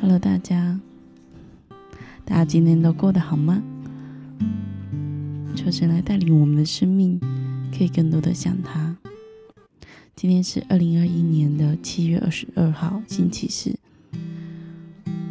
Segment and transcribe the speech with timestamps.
[0.00, 0.78] Hello，大家，
[2.24, 3.60] 大家今天都过得好吗？
[5.56, 7.18] 求神来带领我们的生命，
[7.76, 8.96] 可以更多的像他。
[10.14, 13.76] 今天是二零二一年的七月二十二号，星期四。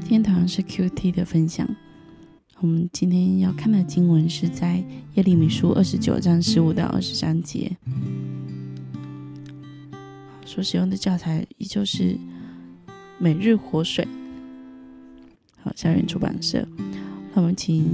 [0.05, 1.65] 天同样是 QT 的分享。
[2.59, 7.77] 我们今天要看的经文是在耶利米书二十九章十五到二十三节。
[10.46, 12.18] 所使用的教材依旧是
[13.18, 14.05] 每日活水。
[15.75, 16.67] 校园出版社。
[17.33, 17.85] 那我们请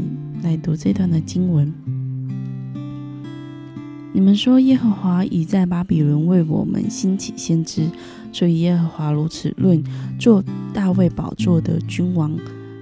[0.43, 1.73] 来读这段的经文。
[4.13, 7.89] 你们说耶和华已在巴比伦为我们兴起先知，
[8.31, 9.83] 所以耶和华如此论：
[10.19, 12.37] 做大卫宝座的君王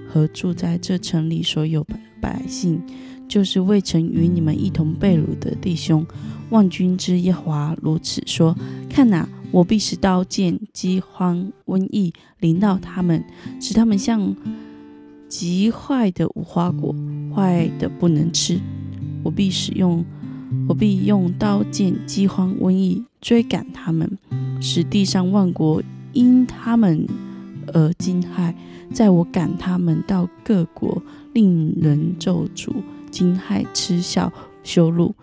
[0.08, 1.86] 和住在这城里所有
[2.20, 2.80] 百姓，
[3.26, 6.06] 就是未曾与你们一同被掳的弟兄。
[6.50, 8.54] 万军之耶和华如此说：
[8.90, 9.26] 看哪！
[9.50, 13.22] 我必使刀剑、饥荒、瘟疫临到他们，
[13.60, 14.34] 使他们像
[15.32, 16.94] 极坏的无花果，
[17.34, 18.60] 坏的不能吃。
[19.22, 20.04] 我必使用，
[20.68, 24.18] 我必用刀剑、饥荒、瘟疫追赶他们，
[24.60, 27.08] 使地上万国因他们
[27.68, 28.52] 而惊骇。
[28.92, 31.02] 在我赶他们到各国，
[31.32, 32.70] 令人咒诅、
[33.10, 34.30] 惊骇、嗤笑、
[34.62, 35.14] 羞辱。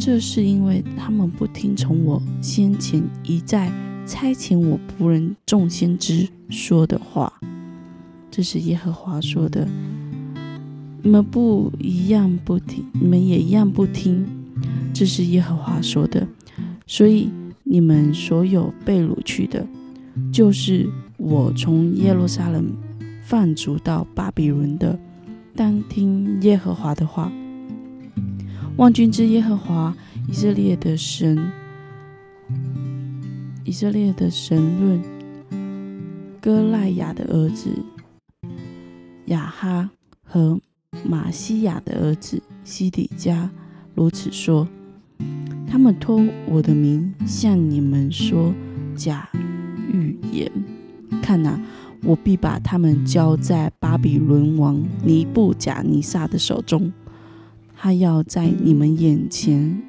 [0.00, 3.70] 这是因为他们不听从我先前一再
[4.06, 7.30] 差遣我仆人众先知说的话。
[8.32, 9.68] 这是耶和华说的。
[11.02, 14.24] 你们不一样不听，你们也一样不听。
[14.94, 16.26] 这是耶和华说的。
[16.86, 17.28] 所以
[17.62, 19.66] 你们所有被掳去的，
[20.32, 20.88] 就是
[21.18, 22.72] 我从耶路撒冷
[23.22, 24.98] 放逐到巴比伦的，
[25.54, 27.30] 当听耶和华的话。
[28.78, 29.94] 万军之耶和华
[30.26, 31.38] 以色列的神，
[33.64, 35.02] 以色列的神论，
[36.40, 37.68] 哥赖雅的儿子
[39.32, 39.88] 雅哈
[40.22, 40.60] 和
[41.08, 43.50] 马西亚的儿子西底家
[43.94, 44.68] 如此说：
[45.66, 48.52] 他们托我的名向你们说
[48.94, 49.26] 假
[49.90, 50.52] 预言，
[51.22, 51.58] 看哪，
[52.04, 56.92] 我必把他们交在巴比伦王尼布贾尼撒的手中。
[57.74, 59.82] 他要在你们眼前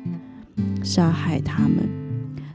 [0.81, 1.89] 杀害他们，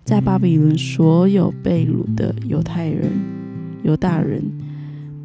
[0.04, 3.12] 在巴比伦所有被掳的犹太人、
[3.82, 4.42] 犹大人，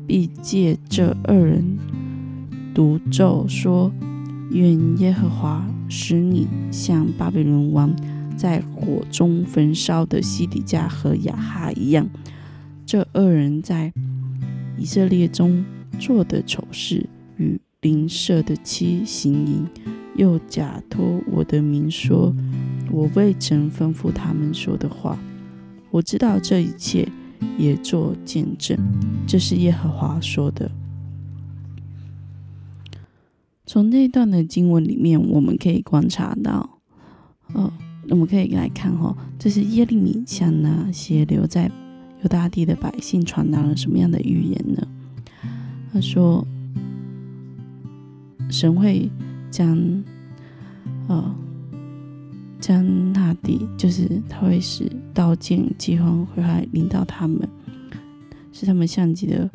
[0.08, 1.78] 必借这二人
[2.74, 3.92] 独咒说：
[4.52, 7.94] 愿耶和华使你像巴比伦王
[8.38, 12.08] 在火中焚烧的西底家和亚哈一样。
[12.86, 13.94] 这二人在
[14.78, 15.64] 以色列中
[16.00, 19.66] 做的丑事，与邻舍的妻行淫。
[20.16, 22.36] 又假托我的名说，
[22.92, 25.18] 我未曾吩咐他们说的话。
[25.90, 27.08] 我知道这一切，
[27.58, 28.78] 也做见证。
[29.28, 30.72] 这是耶和华说的。
[33.66, 36.80] 从这段的经文里面，我们可以观察到，
[37.54, 37.72] 呃，
[38.10, 41.72] 我们可以来看哈，这是耶利米向那些留在
[42.22, 44.88] 犹大地的百姓传达了什么样的预言呢？
[45.92, 46.46] 他说，
[48.50, 49.10] 神会。
[49.54, 50.04] 将，
[51.08, 51.36] 呃，
[52.64, 57.46] 将那地，就是他会使刀剑、饥荒、毁坏临到他们，
[58.54, 59.50] 是他们像极的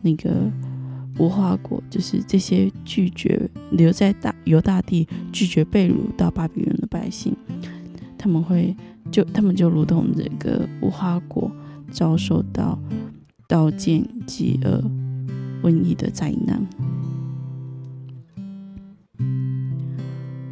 [0.00, 0.50] 那个
[1.18, 3.38] 无花果，就是这些拒绝
[3.72, 7.36] 留在大犹大地、拒绝被掳到巴比伦的百姓，
[8.16, 8.74] 他们会
[9.10, 11.52] 就他们就如同这个无花果
[11.90, 12.78] 遭受到
[13.46, 14.82] 刀剑、饥饿、
[15.62, 16.66] 瘟疫的灾难。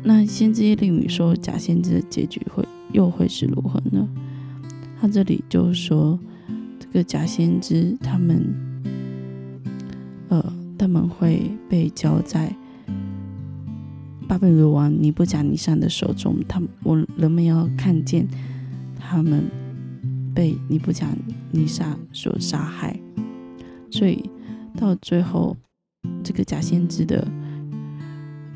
[0.05, 4.09] 那先知耶利米说假先知的结局会又会是如何呢？
[5.01, 6.19] 他这里就说，
[6.79, 8.53] 这个假先知他们，
[10.29, 12.53] 呃，他们会被交在
[14.27, 16.37] 巴比伦王尼布甲尼撒的手中。
[16.49, 18.27] 他们，我人们要看见
[18.99, 19.45] 他们
[20.35, 21.07] 被尼布甲
[21.53, 22.99] 尼撒所杀害。
[23.89, 24.29] 所以
[24.77, 25.57] 到最后，
[26.25, 27.27] 这个假先知的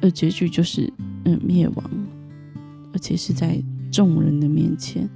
[0.00, 0.92] 呃结局就是。
[1.28, 1.90] 嗯，灭亡，
[2.92, 5.08] 而且是在众人的面前。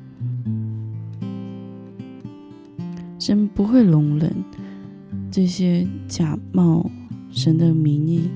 [3.16, 4.34] 神不会容忍
[5.30, 6.90] 这些假冒
[7.30, 8.28] 神的名义，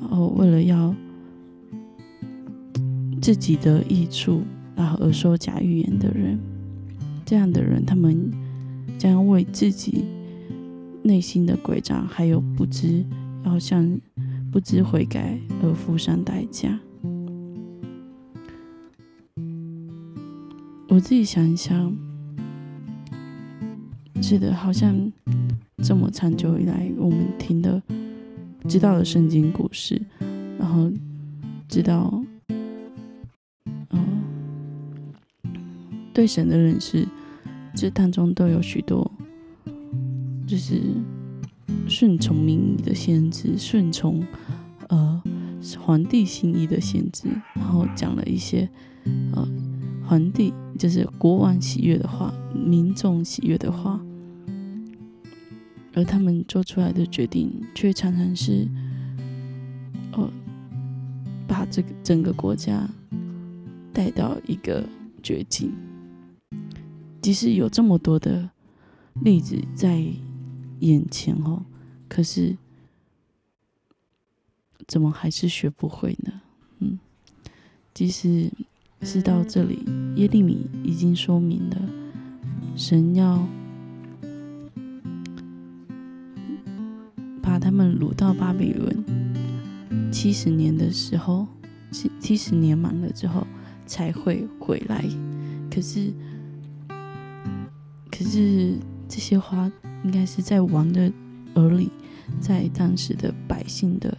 [0.00, 0.94] 然后为了要
[3.20, 4.42] 自己的益处，
[4.76, 6.38] 然后而说假预言的人。
[7.26, 8.30] 这样的人，他们
[8.96, 10.04] 将为自己
[11.02, 13.04] 内心的诡诈，还有不知
[13.44, 13.98] 要向。
[14.50, 16.78] 不知悔改而付上代价。
[20.88, 21.96] 我自己想一想，
[24.20, 25.12] 是的，好像
[25.78, 27.80] 这么长久以来，我们听的、
[28.68, 30.02] 知道的圣经故事，
[30.58, 30.90] 然后
[31.68, 32.20] 知道，
[33.90, 34.22] 嗯，
[36.12, 37.06] 对神的认识，
[37.74, 39.08] 这当中都有许多，
[40.44, 40.82] 就是
[41.88, 44.24] 顺从民意的先知，顺从
[44.88, 45.22] 呃
[45.78, 48.68] 皇帝心意的先知，然后讲了一些
[49.32, 49.46] 呃
[50.04, 54.00] 皇帝就是国王喜悦的话，民众喜悦的话。
[55.92, 58.68] 而他们做出来的决定，却常常是，
[60.12, 60.30] 呃，
[61.48, 62.88] 把这个整个国家
[63.92, 64.88] 带到一个
[65.20, 65.72] 绝境。
[67.20, 68.48] 即使有这么多的
[69.22, 70.00] 例子在
[70.80, 71.64] 眼前哦，
[72.08, 72.56] 可是
[74.86, 76.40] 怎么还是学不会呢？
[76.80, 76.98] 嗯，
[77.94, 78.50] 即使
[79.02, 79.84] 是到这里，
[80.16, 81.76] 耶利米已经说明了，
[82.76, 83.46] 神要。
[87.42, 91.48] 把他们掳到巴比伦七十年的时候，
[91.90, 93.44] 七七十年满了之后
[93.86, 95.04] 才会回来。
[95.68, 96.12] 可是，
[98.08, 98.78] 可是
[99.08, 99.68] 这些话
[100.04, 101.12] 应该是在王的
[101.54, 101.90] 耳里，
[102.40, 104.16] 在当时的百姓的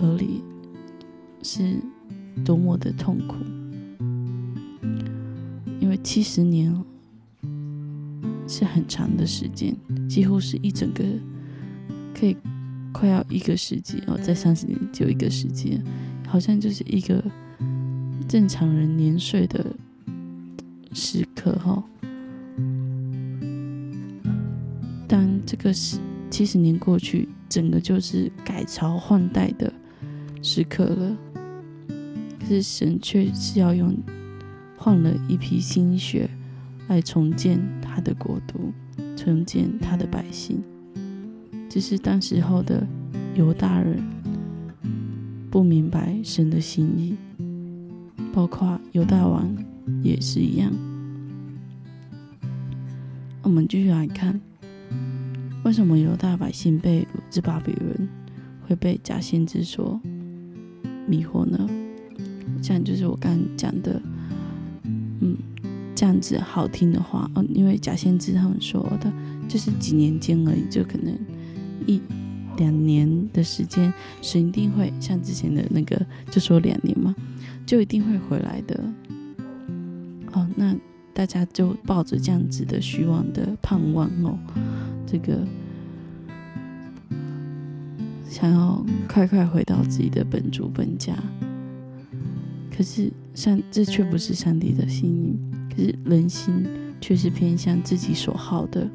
[0.00, 0.42] 耳里，
[1.42, 1.76] 是
[2.44, 3.36] 多么的痛苦。
[5.80, 6.74] 因为七十年
[8.48, 9.76] 是很长的时间，
[10.08, 11.04] 几乎是一整个。
[12.18, 12.34] 可以
[12.94, 15.78] 快要一个世纪哦，在三十年就一个世纪，
[16.26, 17.22] 好像就是一个
[18.26, 19.62] 正常人年岁的
[20.94, 21.84] 时刻哈。
[25.46, 25.98] 这个是
[26.28, 29.72] 七十年过去，整个就是改朝换代的
[30.42, 31.16] 时刻了。
[32.40, 33.96] 可是神却是要用
[34.76, 36.28] 换了一批心血
[36.88, 38.72] 来重建他的国度，
[39.16, 40.62] 重建他的百姓。
[41.68, 42.86] 只是当时候的
[43.34, 44.02] 犹大人
[45.50, 47.16] 不明白神的心意，
[48.32, 49.54] 包括犹大王
[50.02, 50.72] 也是一样。
[53.42, 54.40] 我们继续来看，
[55.66, 58.08] 为什么犹大百姓被掳至巴比伦
[58.68, 60.00] 会被假先知所
[61.08, 61.68] 迷惑呢？
[62.62, 64.00] 这样就是我刚讲的，
[64.84, 65.36] 嗯，
[65.92, 69.12] 这样子好听的话，哦，因为假先知他们说的，
[69.48, 71.12] 就是几年间而已，就可能。
[71.84, 72.00] 一
[72.58, 73.92] 两年的时间，
[74.22, 77.12] 神一定会像之前的那个，就说两年嘛，
[77.66, 78.84] 就一定会回来的。
[80.30, 80.76] 哦，那
[81.12, 84.38] 大家就抱着这样子的虚妄的盼望哦，
[85.06, 85.46] 这个
[88.28, 91.14] 想要快快回到自己的本族本家。
[92.76, 95.38] 可是上这却不是上帝的心意，
[95.74, 96.66] 可是人心
[97.00, 98.86] 却是偏向自己所好的，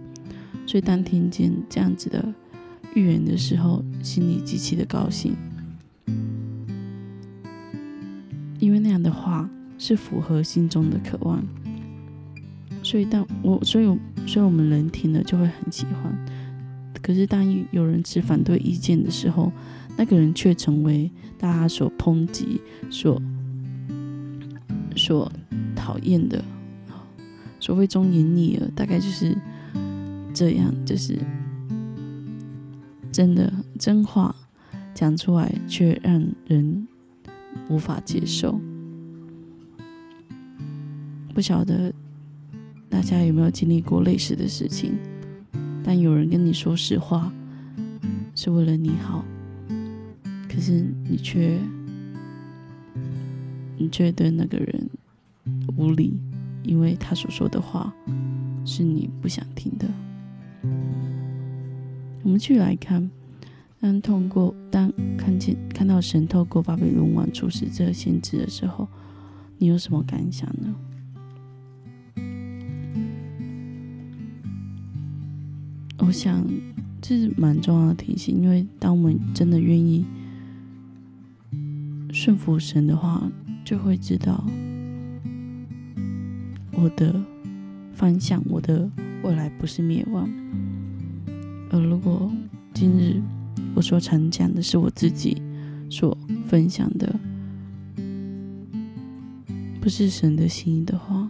[0.68, 2.34] 所以当听见这样子的。
[2.94, 5.34] 预言的时候，心里极其的高兴，
[8.60, 11.42] 因为那样的话是符合心中的渴望，
[12.92, 13.86] 所以当我，所以
[14.28, 16.14] 所以我们人听了就会很喜欢。
[17.02, 17.42] 可是当
[17.72, 19.50] 有人持反对意见的时候，
[19.98, 21.10] 那个人却成为
[21.40, 23.22] 大家所抨击、所
[24.98, 25.32] 所
[25.74, 26.44] 讨厌的。
[27.62, 29.38] 所谓忠言逆耳，大概就是
[30.34, 31.18] 这样，就是。
[33.10, 34.36] 真的真话
[34.94, 36.86] 讲出来，却让人
[37.70, 38.60] 无法接受。
[41.34, 41.94] 不晓得
[42.92, 44.94] 大家有没有经历过类似的事情？
[45.84, 47.34] 但有人跟你说实话，
[48.36, 49.26] 是为了你好，
[50.48, 51.58] 可是你却
[53.78, 54.90] 你却对那个人
[55.76, 56.20] 无理，
[56.64, 57.92] 因为他所说的话
[58.64, 59.88] 是你不想听的。
[62.24, 63.10] 我们继续来看，
[63.80, 68.88] 当通过当看见看到神透过巴比伦王处使这个先知的时候，
[69.58, 70.76] 你有什么感想呢？
[76.12, 76.46] 我想
[77.02, 80.06] 这是蛮重要的提醒，因为当我们真的愿意
[82.12, 83.32] 顺服神的话，
[83.64, 84.44] 就会知道
[86.74, 87.16] 我的
[87.94, 88.92] 方向，我的
[89.24, 90.30] 未来不是灭亡。
[91.70, 92.30] 而如果
[92.74, 93.22] 今日
[93.74, 95.42] 我所常讲的是我自己
[95.90, 97.18] 所分享的，
[99.80, 101.21] 不是神的心意的话，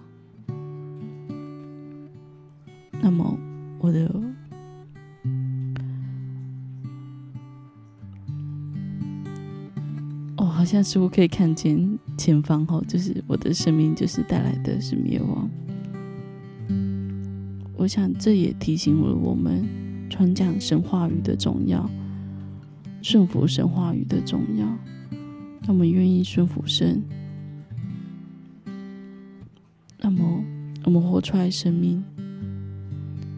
[10.62, 15.50] 好像似乎可以看见前方哦，就是我的生命就是带来的是灭亡。
[17.76, 19.66] 我想这也提醒了我们
[20.08, 21.90] 传讲神话语的重要，
[23.02, 24.68] 顺服神话语的重要。
[25.64, 27.02] 那我们愿意顺服神，
[29.98, 30.44] 那么
[30.84, 32.04] 我们活出来生命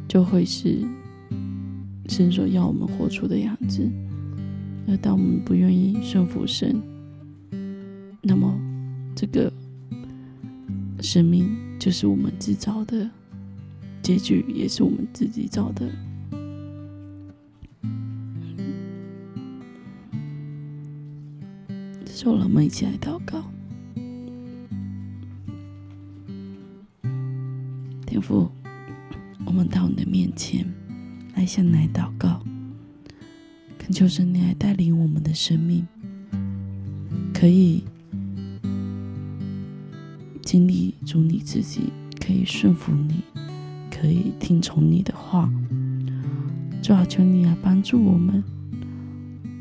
[0.10, 0.86] 就会是
[2.10, 3.90] 神所要我们活出的样子。
[4.90, 6.84] 而当我们不愿意顺服神，
[8.26, 8.58] 那么
[9.14, 9.52] 这个
[11.02, 13.10] 生命就是我们自找的
[14.02, 15.92] 结局，也是我们自己找的。
[22.08, 23.44] 受了，我们一起来祷告。
[28.06, 28.50] 天父，
[29.46, 30.66] 我们到你的面前
[31.36, 32.42] 来向你来祷告，
[33.78, 35.86] 恳求神你来带领我们的生命，
[37.34, 37.84] 可以
[40.54, 41.92] 经历主你自己，
[42.24, 43.24] 可以顺服你，
[43.90, 45.52] 可以听从你的话。
[46.80, 48.44] 主啊，求你来帮助我们，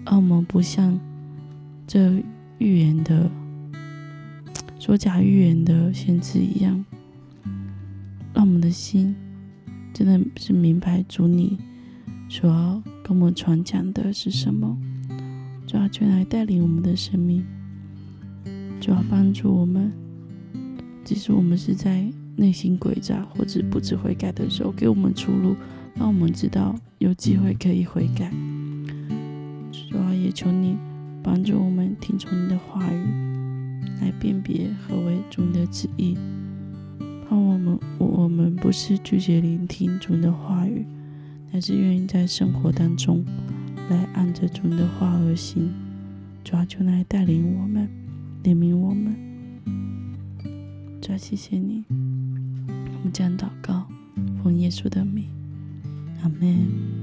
[0.05, 1.01] 让我们不像
[1.87, 2.23] 这。
[2.59, 3.31] 预言的
[4.79, 6.85] 说假预言的先知一样，
[8.35, 9.17] 让我们的心
[9.95, 11.59] 真的是明白主你
[12.29, 14.77] 所要跟我们传讲的是什么，
[15.67, 17.43] 主要全来带领我们的生命，
[18.79, 19.91] 主要帮助我们，
[21.13, 22.03] 即使我们是在
[22.37, 25.55] 内心诡诈或者不知悔改的时候，给我们出路，
[25.95, 28.33] 让我们知道有机会可以悔改。
[29.71, 30.75] 主啊也求你。
[31.23, 33.05] 帮助我们听从你的话语，
[34.01, 36.17] 来辨别何为主你的旨意。
[37.29, 40.87] 盼我们我们不是拒绝聆听主的话语，
[41.53, 43.23] 乃是愿意在生活当中
[43.91, 45.71] 来按着主的话而行。
[46.43, 47.87] 主啊，求来带领我们，
[48.43, 49.15] 怜悯我们。
[51.03, 51.85] 主啊，谢谢你。
[51.89, 53.89] 我们将祷告，
[54.41, 55.27] 奉耶稣的名，
[56.23, 57.02] 阿门。